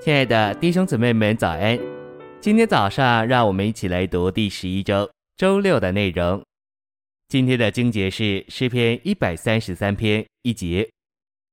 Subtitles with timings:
[0.00, 1.76] 亲爱的弟兄姊妹们，早安！
[2.40, 6.40] 今天早上，让我们一起来读第十一周周六的内容。
[7.26, 10.88] 今天的经节是诗篇一百三十三篇一节。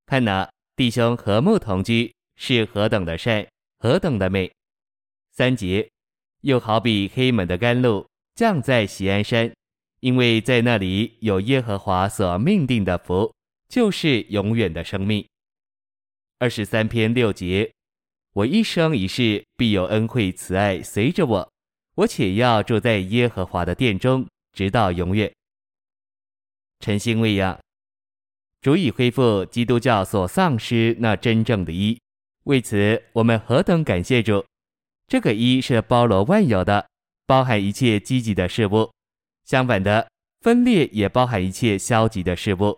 [0.06, 3.46] 看呐，弟兄和睦同居，是何等的善，
[3.80, 4.52] 何等的美！
[5.32, 5.90] 三节，
[6.42, 9.52] 又好比黑门的甘露降在锡安山，
[10.02, 13.34] 因为在那里有耶和华所命定的福，
[13.68, 15.26] 就是永远的生命。
[16.38, 17.72] 二十三篇六节。
[18.36, 21.54] 我一生一世必有恩惠慈爱随着我，
[21.96, 25.34] 我且要住在耶和华的殿中，直到永远。
[26.82, 27.58] 晨星喂养，
[28.60, 31.98] 主已恢复基督教所丧失那真正的一，
[32.44, 34.46] 为此我们何等感谢主！
[35.08, 36.90] 这个一是包罗万有的，
[37.26, 38.92] 包含一切积极的事物；
[39.46, 40.10] 相反的，
[40.42, 42.78] 分裂也包含一切消极的事物。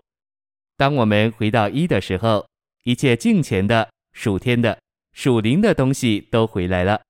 [0.75, 2.47] 当我们回到一的时候，
[2.83, 4.77] 一切敬虔的、属天的。
[5.17, 7.01] 属灵的东西都回来了。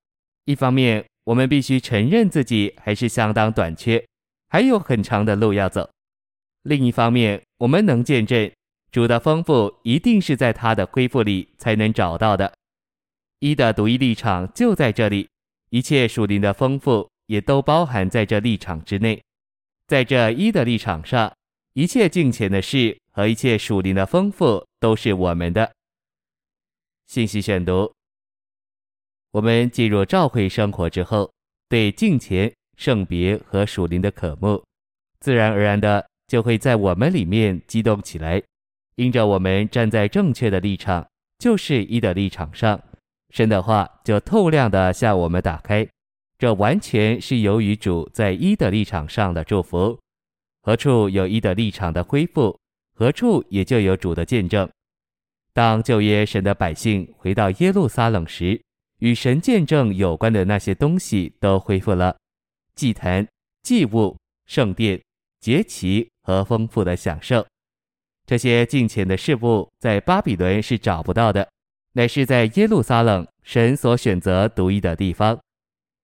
[0.45, 4.02] 一方面，我们必须承认自己还是相当短缺，
[4.47, 5.83] 还有很长的路要走；
[6.61, 8.50] 另一方面，我们能见证
[8.94, 12.53] 主的丰富一定是在他的恢复里才能找到的。
[13.39, 15.28] 一的独一立场就在这里，
[15.69, 19.22] 一切属灵的丰富也都包含在这立场之内。
[19.85, 21.33] 在这一的立场上，
[21.73, 25.69] 一切敬虔的事和一切属灵的丰富都是我们的。
[27.05, 27.97] 信息选读。
[29.38, 31.31] 我们进入教会生活之后，
[31.69, 34.63] 对敬虔、圣别和属灵的渴慕，
[35.19, 38.41] 自然而然的就会在我们里面激动起来。
[38.95, 41.07] 因着我们站在正确的立场，
[41.38, 42.81] 就是一的立场上，
[43.29, 45.88] 神的话就透亮的向我们打开。
[46.39, 49.99] 这完全是由于主在一的立场上的祝福。
[50.63, 52.57] 何处有一的立场的恢复，
[52.95, 54.67] 何处也就有主的见证。
[55.53, 58.59] 当旧约神的百姓回到耶路撒冷时，
[59.00, 62.18] 与神见证有关的那些东西都恢复了，
[62.75, 63.28] 祭坛、
[63.63, 65.02] 祭物、圣殿、
[65.40, 67.46] 节期和丰富的享受。
[68.25, 71.47] 这些近前的事物在巴比伦是找不到的，
[71.94, 75.40] 乃是在耶路撒冷神所选择独一的地方。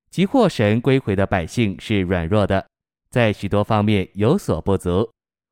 [0.10, 2.66] 即或神归回的百姓是软弱的，
[3.10, 5.10] 在许多方面有所不足。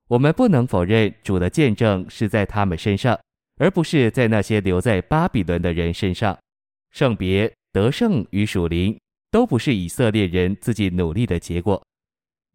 [0.08, 3.20] 我们不能否认主的见证是在他们身上，
[3.58, 6.38] 而不是在那些留在巴比伦的人身上。
[6.92, 8.98] 圣别、得胜与属灵
[9.32, 11.82] 都不是以色列人自己努力的结果，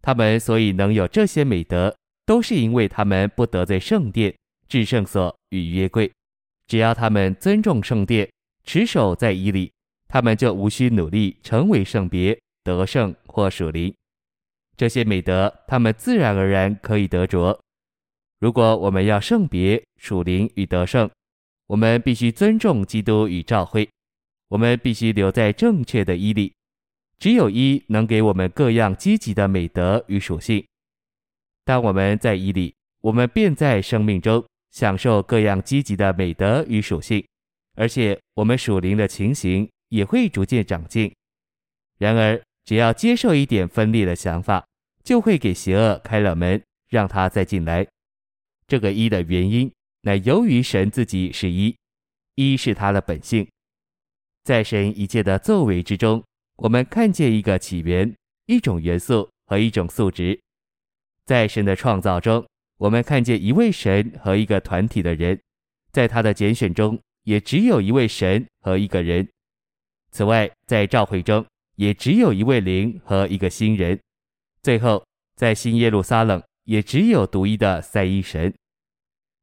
[0.03, 4.35] 他们所以能有这些美德，都是因为他们不得罪圣殿、
[4.69, 6.11] 至圣所与约柜。
[6.67, 8.29] 只要他们尊重圣殿，
[8.65, 9.73] 持守在伊里，
[10.09, 13.95] 他们就无需努力成为圣别、得胜或属灵。
[14.77, 17.59] 这些美德，他们自然而然可以得着。
[18.39, 21.09] 如果我们要圣别、属灵与得胜，
[21.69, 23.89] 我们必须尊重基督与教会。
[24.49, 26.55] 我们必须留在正确的一里，
[27.19, 30.65] 只有一能给我们各样积极的美德与属性。
[31.65, 37.27] 当我们在一里，我们便在生命中享受各样积极的美德与属性，
[37.75, 41.13] 而且我们属灵的情形也会逐渐长进。
[41.99, 44.65] 然而，只要接受一点分裂的想法，
[45.03, 47.87] 就会给邪恶开了门，让他再进来。
[48.69, 51.75] 这个一的原因，乃由于神自己是一，
[52.35, 53.49] 一是他的本性。
[54.47, 56.23] 在神一切的作为之中，
[56.59, 58.15] 我们看见一个起源、
[58.47, 60.41] 一种元素和一种素质。
[61.25, 62.47] 在神的创造中，
[62.79, 65.37] 我们看见一位神和一个团体的人；
[65.91, 69.29] 在他的拣选中，也只有一位神和一个人。
[70.13, 73.99] 此外，在召会中，也只有一位灵和一个新人。
[74.63, 78.55] 最后，在新耶路撒冷，也只有独一的赛一神。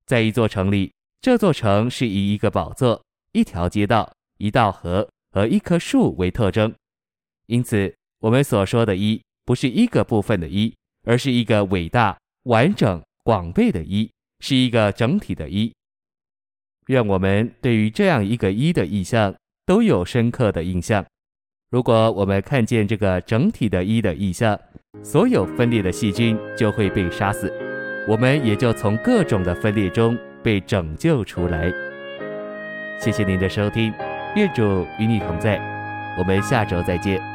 [0.05, 3.03] 在一座城里，这座城是以一个宝座、
[3.33, 4.09] 一条街道。
[4.37, 6.73] 一道河和一棵树为特征，
[7.47, 10.73] 因此我们所说的一不是一个部分的一，
[11.03, 15.73] 而是一个伟大、完整、广备的一，是一个整体的一。
[16.87, 19.33] 愿我们对于这样一个一的意象
[19.65, 21.05] 都有深刻的印象。
[21.69, 24.59] 如果我们看见这个整体的一的意象，
[25.01, 27.51] 所有分裂的细菌就会被杀死，
[28.07, 31.71] 我们也就从各种的分裂中被拯救出来。
[32.99, 33.91] 谢谢您的收听。
[34.35, 35.59] 愿主与你同在，
[36.17, 37.32] 我们下周再见。